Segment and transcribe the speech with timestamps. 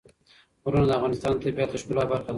[0.63, 2.29] غرونه د افغانستان د طبیعت د ښکلا برخه ده.